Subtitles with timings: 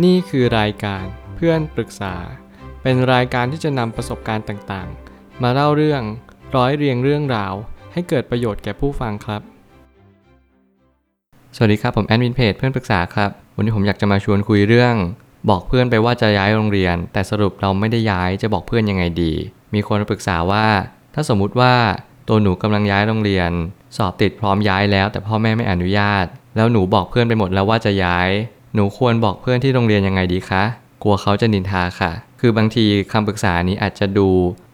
[0.00, 1.04] นี่คือรายการ
[1.36, 2.14] เพื่อนปรึกษา
[2.82, 6.02] เป็นรายการที่จะนำประสบการณ์ต่างๆ มาเล่าเรื่อง
[6.56, 7.54] ร้อยเรียงเรื่องราว
[7.92, 9.42] ให้เกิดประโยชน์แก่ผู้ฟังครับ
[11.56, 14.94] สวัสดีครับ ผมแอดมินเพจเพื่อนปรึกษาครับ วันนี้ผมอยากจะมาชวนคุยเรื่อง
[15.50, 19.32] บอกเพื่อนไปว่าจะย้ายโรงเรียน แต่สรุปเราไม่ได้ย้ายจะบอกเพื่อนยังไงดี
[19.74, 20.66] มีคนปรึกษาว่า
[21.14, 21.74] ถ้าสมมุติว่า
[22.28, 23.50] ตัวหนูกำลังย้ายโรงเรียน
[23.96, 28.30] สอบติดพร้อมย้ายแล้ว แต่พ่อแม่ไม่อนุญาต แล้วหนูบอกเพื่อนไปหมดแล้วว่าจะย้าย
[28.74, 30.62] หนูควรบอกเพื่อนที่โรงเรียนยังไงดีคะ
[31.02, 34.28] กลัวเขาจะนินทาค่ะ คือบางทีคำปรึกษานี้อาจจะดู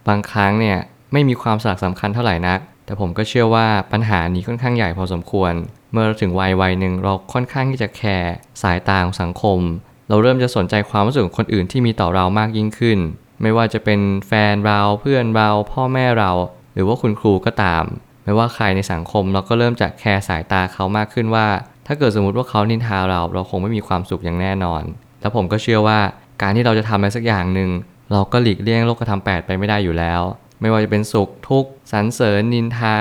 [0.08, 0.78] บางครั้งเนี่ย
[1.12, 5.52] ไม่มีความสลักสำคัญเท่าไหร่นัก แต่ผมก็เชื่อว่าปัญหานี้ค่อนข้างใหญ่พอสมควร
[5.92, 9.60] เมื่อเราถึงวัยวัยหนึ่งเราค่อนข้างที่จะแคร์สายตาของสังคม
[10.08, 12.98] เราเริ่มจะสนใจความรู้สึกของคนอื่นที่มีต่อเรามากยิ่งขึ้น
[13.42, 16.30] ไม่ว่าจะเป็นแฟนเราเพื่อนเราพ่อแม่เรา
[16.74, 17.84] หรือว่าคุณครูก็ตาม
[18.24, 21.46] ไม่ว่าใครในสังคมเราก็เริ่มจะแคร์สายตาเขามากขึ้นว่า
[21.90, 24.82] ถ้าเกิดสมมติว่าเขานินทาเราเราคงไม่มีความสุขอย่างแน่นอน
[25.20, 25.98] แล้วผมก็เชื่อว่า
[26.42, 27.70] การที่เราจะทำอะไรสักอย่างหนึ่ง
[28.12, 30.22] เราก็หลีกเลี่ยงโลกธรรมแปดไปไม่ได้อยู่แล้ว
[30.60, 32.98] ไม่ว่าจะเป็นสุขทุกข์สรรเสริญนินทา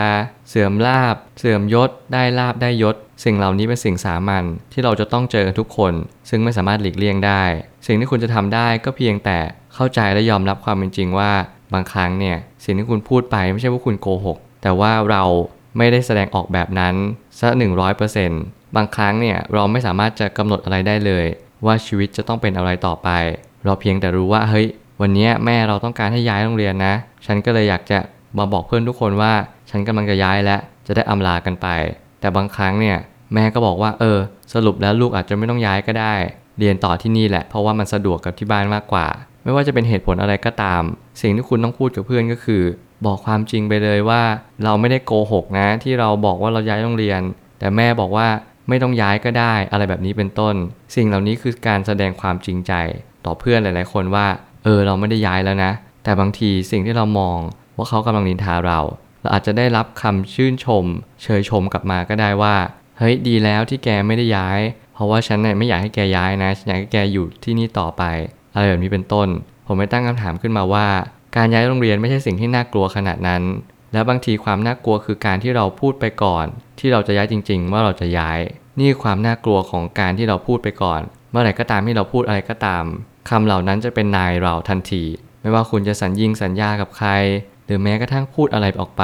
[0.49, 5.93] เสื่อมลาบ เสื่อมยศ ได้ลาบได้ยศ สิ่งเหล่านี้เป็นสิ่งสามัญที่เราจะต้องเจอกันทุกคน
[6.29, 7.43] ซึ่งไม่สามารถหลีกเลี่ยงได้
[7.87, 9.37] สิ่งที่คุณจะทำได้ก็เพียงแต่
[9.73, 11.31] เข้าใจและยอมรับความเป็นจริงว่า
[11.73, 15.23] บางครั้งเนี่ยสิ่งที่คุณพูดไปไม่ใช่ว่าคุณโกหกแต่ว่าเรา
[15.77, 16.95] ไม่ได้แสดงออกแบบนั้น
[17.39, 18.41] สักหนึ่งร้อยเปอร์เซ็นต์
[18.75, 21.25] บางครั้งเนี่ยเราไม่สามารถจะกำหนดอะไรได้เลย
[21.65, 23.09] ว่าชีวิตจะต้องเป็นอะไรต่อไป
[23.65, 24.67] เราเพียงแต่รู้ว่าเฮ้ย
[25.01, 26.93] วันนี้แม่เราต้องการให้ย้ายโรงเรียนนะ
[27.25, 27.99] ฉันก็เลยอยากจะ
[28.37, 29.33] มาบอกเพื่อนทุกคนว่า
[29.69, 31.67] ฉันกำลังจะย้ายแล้วจะได้อำลากันไป
[32.19, 32.97] แต่บางครั้งเนี่ย
[33.33, 34.17] แม่ก็บอกว่าเออ
[34.53, 36.13] สรุปแล้วลูกอาจจะไม่ต้องย้ายก็ได้
[36.59, 39.07] เรียนต่อที่นี่แหละ เพราะว่ามันสะดวกกับที่บ้านมากกว่า
[39.43, 40.81] ไม่ว่าจะเป็นเหตุผลอะไรก็ตาม
[41.21, 42.63] สิ่งที่คุณต้องพูดกับเพื่อนก็คือ
[43.05, 44.21] บอกความจริงไปเลยว่า
[44.63, 47.21] เราไม่ได้โกหกนะ ที่เราบอกว่าเราย้ายโรงเรียน
[47.59, 48.27] แต่แม่บอกว่า
[48.69, 50.55] ไม่ต้องย้ายก็ได้อะไรแบบนี้เป็นต้น
[50.95, 52.73] สิ่งเหล่านี้คือการแสดงความจริงใจ
[53.25, 54.27] ต่อเพื่อนหลาย ๆ คนว่า
[54.63, 55.71] เออเราไม่ได้ย้ายแล้วนะ
[56.03, 57.39] แต่บางทีสิ่งที่เรามอง
[57.77, 58.79] ว่าเขากำลังนินทาเรา
[59.21, 60.85] เราอาจจะได้รับคำชื่นชม
[61.23, 62.55] เชยชมกลับมาก็ได้ว่า
[62.97, 64.59] เฮ้ยดีแล้วที่แกไม่ได้ย้าย
[64.93, 68.03] เพราะว่าฉันเนี่ยไม่อยากให้แกย้ายนะฉันอยากให้แกอยู่ที่นี่ต่อไป
[68.53, 69.27] อะไรแบบนี้เป็นต้น
[69.67, 70.87] ผมไม่ตั้งคำถามขึ้นมาว่า
[71.35, 73.41] การย้ายโรงเรียนไม่ใช่สิ่งที่น่ากลัวขนาดนั้น
[73.93, 76.45] แล้วบางทีความน่ากลัวคือการที่เราพูดไปก่อน
[76.79, 78.39] ที่เราจะย้ายจริง ๆ ว่าเราจะย้าย
[78.79, 82.83] นี่ความน่ากลัวของการที่เราพูดไปก่อน เมื่อไหร่ก็ตามที่เราพูดอะไรก็ตาม
[83.29, 85.03] คำเหล่านั้นจะเป็นนายเราทันที
[85.41, 87.11] ไม่ว่าคุณจะสัญญิงสัญญากับใคร
[87.65, 89.03] หรือแม้กระทั่งพูดอะไรออกไป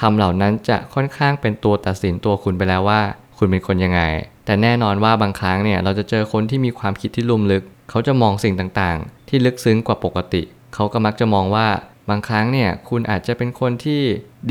[0.00, 3.00] คำเหล่านั้นจะค่อนข้างเป็นตัวตัดสินตัวคุณไปแล้วว่า
[3.38, 4.00] คุณเป็นคนยังไง
[4.44, 10.42] แต่แน่นอนว่าบางครั้งเนี่ยเราจะเจอคนที่มีความคิดที่ลุ่มลึก เขาจะมองสิ่งต่างๆ ที่ลึกซึ้งกว่าปกติ
[10.74, 11.68] เขาก็มักจะมองว่า
[12.10, 14.00] บางครั้งเนี่ยคุณอาจจะเป็นคนที่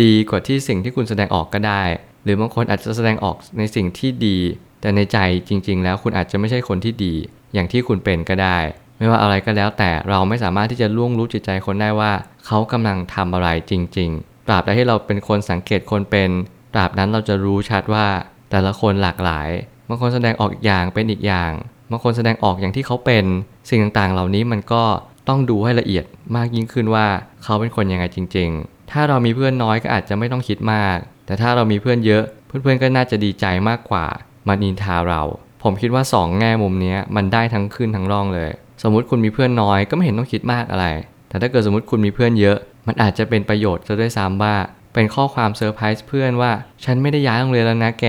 [0.01, 1.83] ดีกว่าที่สิ่งที่คุณแสดงออกก็ได้
[2.23, 4.37] หรือบางคนอาจจะแสดงออกในสิ่งที่ดี
[4.81, 5.17] แต่ในใจ
[5.49, 7.13] จริง ๆ แล้วคุณอาจจะไม่ใช่คนที่ดี
[7.53, 8.57] อย่างที่คุณเป็นก็ได้
[8.97, 12.11] ไม่ว่าอะไรก็แล้วแต่เราไม่สามารถที่จะล่วงรู้จิตใจคนได้ว่า
[12.45, 16.29] เขากำลังทำอะไรจริง ๆ ตราบใดที่เราเป็นคนสังเกตคนเป็น
[16.73, 18.07] ตราบนั้นเราจะรู้ชัดว่า
[18.51, 19.49] แต่ละคนหลากหลาย
[19.87, 21.51] บางคนแสดงออกอีกอย่างเป็นอีกอย่าง
[21.91, 23.25] บางคนแสดงออกอย่างที่เขาเป็น
[23.69, 24.83] สิ่งต่างๆ เหล่านี้มันก็
[25.29, 27.07] ต้องดูให้ละเอียดมากยิ่งขึ้นว่า
[27.43, 34.05] เขาเป็นคนยังไงจริง ๆ ถ้าเรามีเพื่อนน้อยก็อาจจะไม่ต้องคิดมาก แต่ถ้าเรามีเพื่อนเยอะ เพื่อนๆก็น่าจะดีใจมากกว่า
[34.47, 35.21] มานินทาเรา
[35.63, 38.49] ผมคิดว่า 2 แง่มุมนี้มันได้ทั้งขึ้นทั้งร่องเลย
[38.83, 40.85] สมมติคุณมีเพื่อนน้อยก็ไม่เห็นต้องคิดมากอะไร
[41.29, 42.57] แต่ถ้าเกิดสมมติคุณมีเพื่อนเยอะ
[42.87, 44.55] มันอาจจะเป็นประโยชน์ซะด้วยซ้ำว่า
[44.93, 46.51] เป็นข้อความเซอร์ไพรส์เพื่อนว่า
[46.83, 48.05] ฉันไม่ได้ย้ายโรงเรียนแล้วนะแก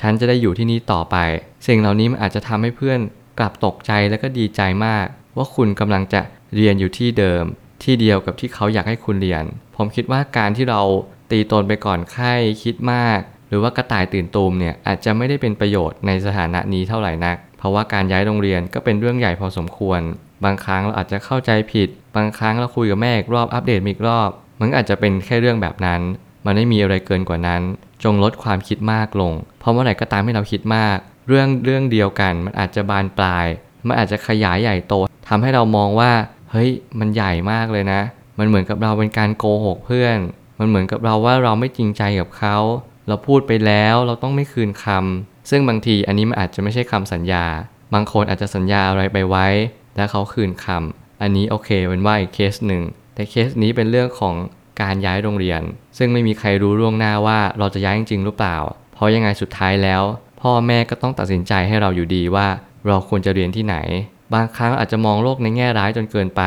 [0.00, 1.16] ฉันจะได้อยู่ที่นี่ต่อไป
[1.66, 2.98] สิ่งเหล่านี้มันอาจจะทำให้เพื่อน
[3.38, 5.06] กลับตกใจแล้วก็ดีใจมาก
[5.36, 6.20] ว่าคุณกำลังจะ
[6.54, 7.44] เรียนอยู่ที่เดิม
[7.82, 9.44] ที่เดียวกับที่เขาอยากให้คุณเรียน
[9.76, 10.80] ผมคิดว่าการที่เรา
[11.30, 12.32] ตีตนไปก่อนไข้
[12.62, 20.00] คิดมาก หรือว่ากระต่ายตื่นตูมเนี่ยอาจจะไม่ได้เป็นประโยชน์ในสถานะนี้เท่าไหร่นัก เพราะว่าการย้ายโรงเรียนก็เป็นเรื่องใหญ่พอสมควร
[20.44, 26.00] บางครั้งเราอาจจะเข้าใจผิด บางครั้งเราคุยกับแม่อีกรอบอัปเดตอีกรอบ มันอาจจะเป็นแค่เรื่องแบบนั้น
[26.46, 27.62] มันไม่มีอะไรเกินกว่านั้น
[28.04, 30.96] จงลดความคิดมากลง เพราะเมื่อไหร่ก็ตามที่เราคิดมาก
[31.28, 33.46] เรื่องเรื่องเดียวกันมันอาจจะบานปลาย
[33.86, 34.94] มันอาจจะขยายใหญ่โต
[35.28, 36.10] ทำให้เรามองว่า
[36.50, 38.00] เฮ้ยมันใหญ่มากเลยนะ
[38.38, 40.18] มันเหมือนกับเราเป็นการโกหกเพื่อน
[40.58, 42.56] มันเหมือนกับเราว่าเราไม่จริงใจกับเขา
[43.08, 47.44] เราพูดไปแล้วเราต้องไม่คืนคำซึ่งบางทีอันนี้มันอาจจะไม่ใช่คำสัญญา
[47.94, 49.46] บางคนอาจจะสัญญาอะไรไปไว้
[49.96, 52.82] แล้วเขาคืนคำอันนี้โอเคเป็นว่าอีกเคสหนึ่ง
[53.14, 54.34] แต่เคสนี้เป็นเรื่องของ
[54.82, 55.62] การย้ายโรงเรียน
[55.98, 58.56] ซึ่งไม่มีใครรู้ล่วงหน้าว่าเราจะย้ายจริงหรือเปล่า
[58.94, 60.02] เพราะยังไงสุดท้ายแล้ว
[60.40, 62.46] พ่อแม่ก็ต้องตัดสินใจให้เราอยู่ดีว่า
[62.86, 63.76] เราควรจะเรียนที่ไหน
[64.34, 66.42] บางครั้งอาจจะมองโลกในแง่ร้ายจนเกินไป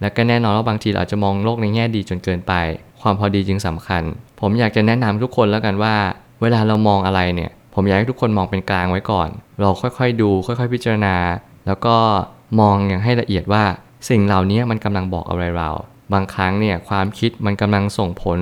[0.00, 2.52] และก็แน่นอนว่าบางทีเราอาจจะมองโลกในแง่ดีจนเกินไป
[3.00, 4.02] ความพอดีจึงสำคัญ
[4.40, 5.96] ผมอยากจะแนะนำทุกคนแล้วกันว่า
[6.40, 9.28] เวลาเรามองอะไรเนี่ย ผมอยากให้ทุกคนมองเป็นกลางไว้ก่อน
[9.60, 11.16] เราค่อยๆดู ค่อยๆ พิจารณา
[11.66, 11.96] แล้วก็
[12.60, 13.64] มองอย่างให้ละเอียดว่า
[14.08, 15.70] สิ่งเหล่านี้มันกำลังบอกอะไรเรา
[16.12, 18.38] บางครั้งเนี่ยความคิดมันกำลังส่งผล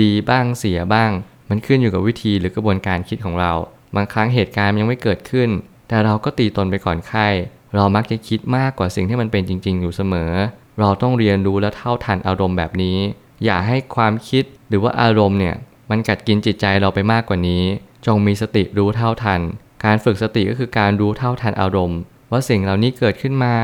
[0.00, 1.10] ดีบ้างเสียบ้าง
[1.50, 3.52] มันขึ้นอยู่กับวิธีหรือกระบวนการคิดของเรา
[3.96, 5.48] บางครั้งเหตุการณ์ยังไม่เกิดขึ้น
[5.88, 7.26] แต่เราก็ตีตนไปก่อนไข้
[7.74, 10.32] เรามักจะคิดมากกว่าสิ่งที่มันเป็นจริง ๆ อยู่เสมอ
[10.80, 12.98] เราต้องเรียนรู้และเท่าทันอารมณ์แบบนี้
[13.44, 15.54] อย่าให้ความคิดหรือว่าอารมณ์เนี่ย
[15.90, 17.64] มันกัดกินจิตใจเราไปมากกว่านี้
[18.06, 19.40] จงมีสติรู้เท่าทัน
[19.84, 21.98] การฝึกสติก็คือการรู้เท่าทันอารมณ์
[22.30, 23.54] ว่าสิ่งเหล่านี้เกิดขึ้นมา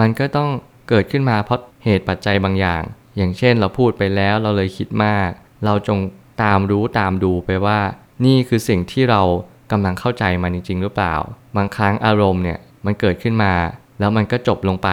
[0.00, 0.50] มันก็ต้อง
[0.88, 2.82] เกิดขึ้นมาเพราะเหตุปัจจัยบางอย่าง
[3.16, 5.30] อย่างเช่นเราพูดไปแล้วเราเลยคิดมาก
[5.64, 5.98] เราจง
[6.42, 7.80] ตามรู้ตามดูไปว่า
[8.24, 9.22] นี่คือสิ่งที่เรา
[9.70, 11.14] กำลังเข้าใจมันจริง ๆ หรือเปล่า
[11.56, 13.54] บางครั้งอารมณ์เนี่ย มันเกิดขึ้นมา
[13.98, 14.88] แล้วมันก็จบลงไป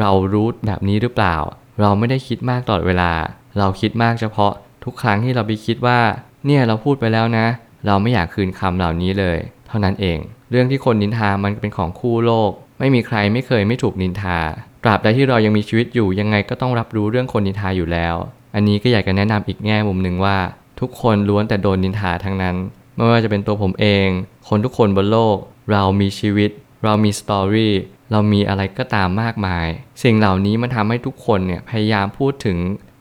[0.00, 1.36] เรารู้แบบนี้หรือเปล่า
[1.80, 3.12] เราไม่ได้คิดมากตลอดเวลา
[3.58, 4.52] เราคิดมากเฉพาะ
[4.84, 6.00] ทุกครั้งที่เราไปคิดว่า
[6.46, 7.46] เนี่ยเราพูดไปแล้วนะ
[7.86, 9.38] เราไม่อยากคืนคำเหล่านี้เลย
[9.68, 10.18] เท่านั้นเอง
[10.50, 14.38] เรื่องที่คนนินทามันเป็นของคู่โลก ไม่มีใครไม่เคยไม่ถูกนินทา
[14.84, 18.16] ตราบใดที่เรายังมีชีวิตอยู่ยังไงก็ต้องรับรู้เรื่องคนนินทาอยู่แล้ว
[18.54, 20.38] อันนี้ก็อยากจะแนะนำอีกแง่มุมหนึ่งว่า
[20.80, 22.56] ทุกคนล้วนแต่โดนนินทาทั้งนั้น
[22.96, 24.08] ไม่ว่าจะเป็นตัวผมเอง
[24.48, 25.36] คนทุกคนบนโลก
[25.72, 26.50] เรามีชีวิต
[26.84, 27.74] เรามีสตอรี่
[28.10, 29.66] เรามีอะไรก็ตามมากมาย
[30.02, 32.58] สิ่งเหล่านี้มันทำให้ทุกคนเนี่ยพยายามพูดถึง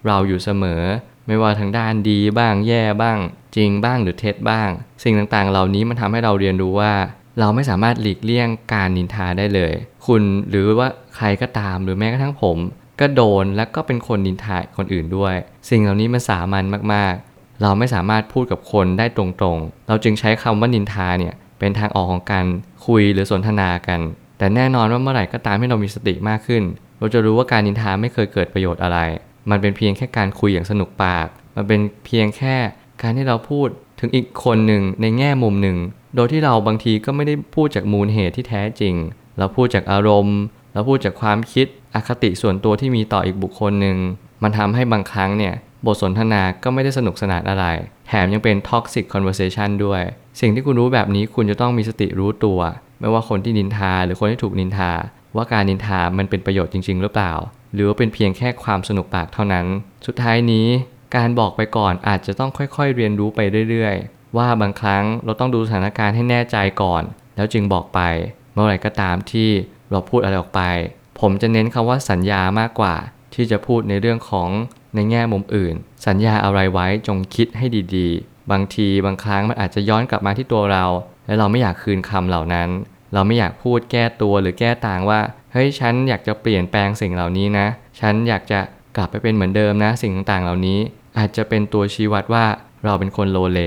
[0.08, 0.84] เราอยู่เสมอ
[1.28, 3.20] ไม่ว่าทางด้านดีบ้างแย่บ้าง
[3.56, 4.70] จริงบ้างหรือเท็จบ้าง
[5.04, 6.94] สิ่งต่างๆ เหล่านี้มันทำให้เราเรียนรู้ว่า
[7.40, 9.74] เราไม่สามารถหลีกเลี่ยงการนินทาได้เลย
[10.06, 12.58] คุณหรือว่าใครก็ตามหรือแม้กระทั่งผม
[13.00, 15.36] ก็โดนและก็เป็นคนนินทาคนอื่นด้วย
[15.70, 16.64] สิ่งเหล่านี้มันสามัญ
[16.94, 19.24] มากๆ เราไม่สามารถพูดกับคนได้ตร
[19.56, 21.34] งๆ เราจึงใช้คำว่านินทาเนี่ย
[21.64, 22.46] เป็นทางออกของการ
[22.88, 24.00] คุยหรือสนทนากัน
[24.38, 26.64] แต่แน่นอนว่าเมื่อไหร่ก็ตามที่เรามีสติมากขึ้น
[27.00, 29.00] เราจะรู้ว่าการนินทาไม่เคยเกิดประโยชน์อะไร
[29.50, 32.56] มันเป็นเพียงแค่การคุยอย่างสนุกปาก มันเป็นเพียงแค่
[33.02, 33.68] การที่เราพูด
[34.00, 35.78] ถึงอีกคนหนึ่งในแง่มุมหนึ่ง
[36.16, 38.96] โดยที่เราบางทีก็ไม่ได้พูดจากมูลเหตุที่แท้จริง
[39.38, 40.38] เราพูดจากอารมณ์
[40.74, 43.98] เราพูดจากความคิด อคติส่วนตัวที่มีต่ออีกบุคคลหนึ่ง
[44.44, 45.54] มันทำให้บางครั้งเนี่ย
[45.86, 47.66] บทสนทนาก็ไม่ได้สนุกสนานอะไร
[48.08, 50.02] แถมยังเป็น toxic conversation ด้วย
[50.40, 52.60] สิ่งที่คุณรู้แบบนี้คุณจะต้องมีสติรู้ตัว
[53.00, 54.92] ไม่ว่าคนที่นินทาหรือคนที่ถูกนินทา
[55.36, 57.34] ว่าการนินทามันเป็นประโยชน์จริง ๆ หรือเปล่า
[57.74, 59.66] หรือว่าเป็นเพียงแค่ความสนุกปากเท่านั้น
[60.06, 60.68] สุดท้ายนี้
[61.16, 63.40] การบอกไปก่อนอาจจะต้องค่อยๆ เรียนรู้ไป
[63.70, 67.04] เรื่อยๆ ว่าบางครั้งเราต้องดูสถานการณ์ให้แน่ใจก่อน
[67.36, 68.00] แล้วจึงบอกไป
[68.54, 69.50] เมื่อไหร่ก็ตามที่
[69.92, 70.62] เราพูดอะไรออกไป
[71.20, 72.96] ผมจะเน้นคำว่าสัญญามากกว่า
[73.34, 74.50] ที่จะพูดในเรื่องของ
[74.96, 75.76] ในแง่มุมอื่น
[76.08, 77.66] สัญญาอะไรไว้จงคิดให้
[77.96, 80.86] ดีๆ บางทีบางครั้งมันอาจจะย้อนกลับมาที่ตัวเรา
[81.26, 82.70] และเราไม่อยากคืนคำเหล่านั้น
[83.14, 85.20] เราไม่อยากพูดแก้ตัวหรือแก้ต่างว่า
[85.54, 87.68] เฮ้ยฉันอยากจะเปลี่ยนแปลงสิ่งเหล่านี้นะ
[88.00, 88.60] ฉันอยากจะ
[88.98, 90.80] กลับไปเป็นเหมือนเดิมนะสิ่งต่างๆ เหล่านี้
[91.18, 92.46] อาจจะเป็นตัวชี้วัดว่า
[92.86, 93.60] เราเป็นคนโลเล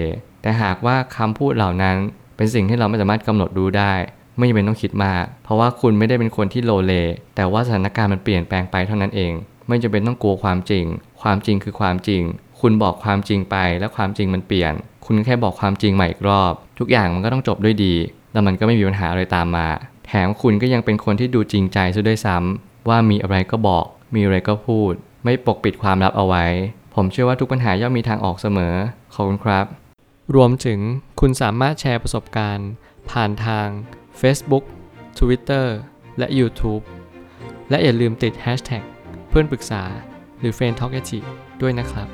[0.43, 1.97] แต่หากว่าคำพูดเหล่านั้น
[2.37, 3.93] เป็นสิ่งที่เราไม่สามารถกำหนดรู้ได้
[4.37, 6.93] ไม่จำเป็นต้องคิดมาก เพราะว่าคุณไม่ได้เป็นคนที่โลเล
[7.37, 9.33] แต่ว่าสถานการณ์มันเปลี่ยนแปลงไปเท่านั้นเอง
[9.69, 10.85] ไม่จำเป็นต้องกลัวความจริง
[11.23, 12.23] ความจริงคือความจริง
[12.61, 14.73] คุณบอกความจริงไปแล้วความจริงมันเปลี่ยน
[15.07, 17.95] คุณแค่บอกความจริงใหม่อีกรอบ ทุกอย่างมันก็ต้องจบด้วยดี
[18.33, 19.67] แล้วมันก็ไม่มีปัญหาอะไรตามมา
[20.07, 24.93] แถมคุณก็ยังเป็นคนที่ดูจริงใจซะด้วยซ้ำว่ามีอะไรก็บอก มีอะไรก็พูด
[25.25, 26.45] ไม่ปกปิดความลับเอาไว้
[26.95, 28.75] ผมเชื่อว่าทุกปัญหาย่อมมีทางออกเสมอ
[29.15, 29.67] ขอบคุณครับ
[30.35, 30.81] รวมถึง
[31.21, 32.69] คุณสามารถแชร์ประสบการณ์
[33.11, 33.67] ผ่านทาง
[34.21, 34.65] Facebook
[35.19, 35.67] Twitter
[36.19, 36.83] และ YouTube
[37.71, 38.85] และอย่าลืมติด Hashtag
[39.29, 39.83] เพื่อนปรึกษา
[40.39, 40.91] หรือ f r ร e n d Talk
[41.63, 42.09] ด้วยนะครับ